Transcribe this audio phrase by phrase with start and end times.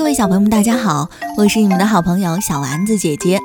[0.00, 3.38] 各位小朋友们，大家好，我是你们的好朋友小丸子姐姐，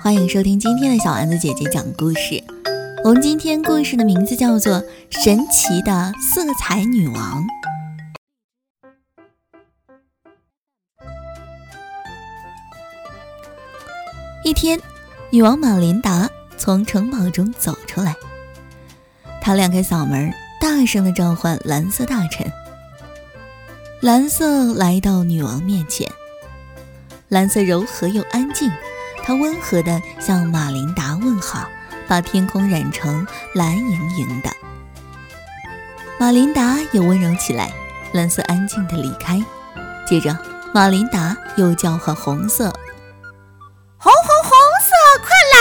[0.00, 2.42] 欢迎收听今天的小丸子姐姐讲故事。
[3.04, 7.44] 我们今天故事的名字叫做《神奇的色彩女王》。
[14.44, 14.80] 一天，
[15.30, 18.16] 女王玛琳达从城堡中走出来，
[19.40, 22.50] 她亮开嗓门，大声的召唤蓝色大臣。
[24.00, 26.10] 蓝色来到女王面前，
[27.28, 28.70] 蓝色柔和又安静，
[29.22, 31.66] 它温和地向玛琳达问好，
[32.06, 34.50] 把天空染成蓝莹莹的。
[36.18, 37.72] 玛琳达也温柔起来，
[38.12, 39.42] 蓝色安静地离开。
[40.06, 40.36] 接着，
[40.74, 42.70] 玛琳达又叫唤红色
[43.96, 44.50] ：“红红红
[44.82, 45.56] 色，快来！”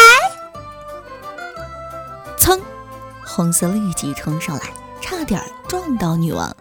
[2.38, 2.60] 噌，
[3.26, 4.63] 红色立即冲上来，
[5.02, 6.54] 差点撞到女王。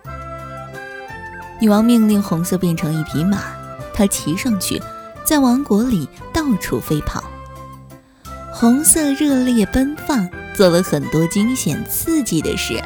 [1.62, 3.41] 女王命令红色变成一匹马，
[3.95, 4.82] 她骑上去，
[5.24, 7.23] 在王国里到处飞跑。
[8.52, 12.83] 红色热烈奔放，做了很多惊险刺激的事。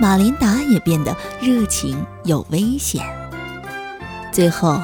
[0.00, 3.06] 马琳达也变得热情又危险。
[4.32, 4.80] 最后，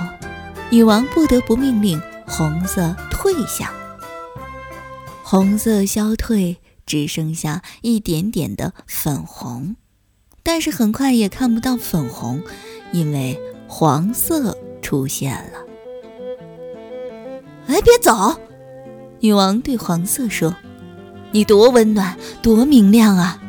[0.71, 3.73] 女王不得不命令红色退下。
[5.25, 9.75] 红色消退，只剩下一点点的粉红，
[10.45, 12.41] 但是很快也看不到粉红。
[12.93, 15.59] 因为黄色出现了，
[17.67, 18.35] 哎，别走！
[19.21, 20.55] 女王对黄色说
[21.33, 23.43] ：“你多温暖，多明亮啊！”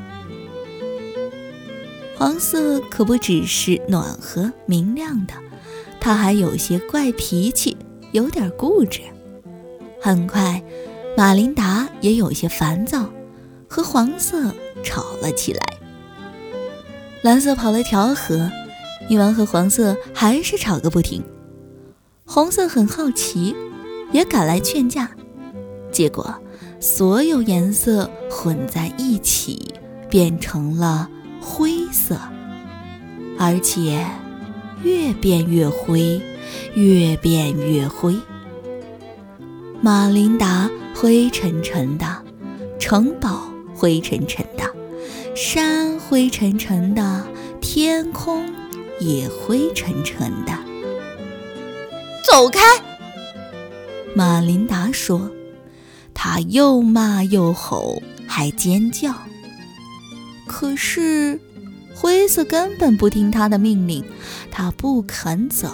[2.17, 5.33] 黄色可不只是暖和明亮的，
[6.01, 7.77] 它还有些怪脾气，
[8.11, 9.01] 有点固执。
[10.01, 10.61] 很快，
[11.15, 13.09] 马琳达也有些烦躁，
[13.69, 14.53] 和黄色
[14.83, 15.61] 吵了起来。
[17.21, 18.51] 蓝色跑来调和。
[19.07, 21.23] 女王和黄色还是吵个不停，
[22.25, 23.55] 红色很好奇，
[24.11, 25.09] 也赶来劝架，
[25.91, 26.35] 结果
[26.79, 29.73] 所有颜色混在一起
[30.09, 31.09] 变成了
[31.41, 32.19] 灰色，
[33.37, 34.05] 而且
[34.83, 36.21] 越变越灰，
[36.75, 38.15] 越变越灰。
[39.81, 42.05] 玛琳达灰沉沉的，
[42.77, 44.63] 城堡灰沉沉的，
[45.35, 47.25] 山灰沉沉的，
[47.61, 48.45] 天空。
[48.99, 50.53] 也灰沉沉的。
[52.25, 52.59] 走开！
[54.13, 55.31] 马琳达说，
[56.13, 59.13] 她又骂又吼，还尖叫。
[60.45, 61.39] 可是
[61.95, 64.03] 灰色根本不听她的命令，
[64.51, 65.69] 她不肯走。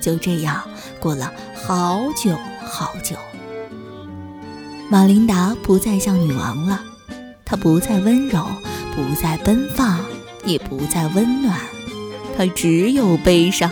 [0.00, 0.62] 就这样
[1.00, 3.16] 过了好久好久。
[4.88, 6.84] 马琳达不再像女王了，
[7.44, 8.46] 她不再温柔，
[8.94, 9.98] 不再奔放，
[10.44, 11.58] 也不再温暖。
[12.36, 13.70] 她只有悲伤。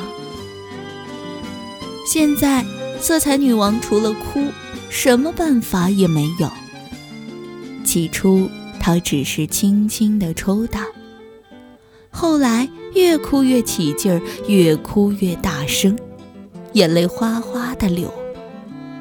[2.07, 2.65] 现在，
[3.01, 4.47] 色彩女王除了哭，
[4.89, 6.51] 什么办法也没有。
[7.85, 8.49] 起初，
[8.79, 10.87] 她只是轻轻地抽打，
[12.11, 15.99] 后来越哭越起劲儿，越哭越大声，
[16.73, 18.13] 眼泪哗哗地流。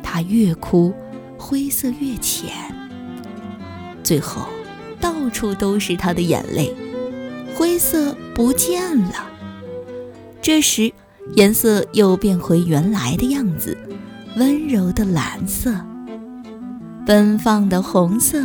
[0.01, 0.94] 她越哭，
[1.38, 2.51] 灰色越浅，
[4.03, 4.47] 最后，
[5.00, 6.74] 到处都是她的眼泪，
[7.56, 9.31] 灰色不见了。
[10.44, 10.92] 这时，
[11.36, 13.78] 颜色又变回原来的样子，
[14.36, 15.74] 温柔的蓝色，
[17.06, 18.44] 奔放的红色，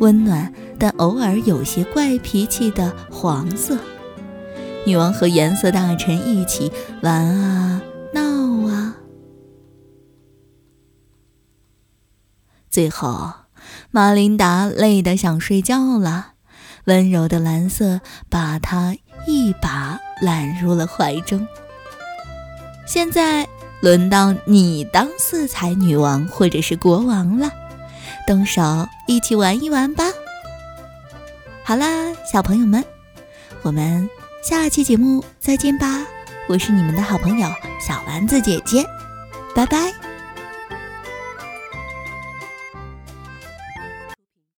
[0.00, 3.78] 温暖但偶尔有些怪脾气的黄色。
[4.84, 7.80] 女王和颜色大臣一起玩啊
[8.12, 8.96] 闹啊，
[12.68, 13.34] 最后，
[13.92, 16.32] 玛琳达累得想睡觉了，
[16.86, 18.96] 温柔的蓝色把她
[19.28, 20.00] 一把。
[20.20, 21.46] 揽入了怀中。
[22.86, 23.46] 现在
[23.80, 27.50] 轮到你当色彩女王或者是国王了，
[28.26, 30.04] 动手一起玩一玩吧。
[31.62, 32.84] 好啦，小朋友们，
[33.62, 34.08] 我们
[34.42, 36.04] 下期节目再见吧。
[36.48, 37.48] 我是你们的好朋友
[37.80, 38.84] 小丸子姐姐，
[39.54, 40.09] 拜拜。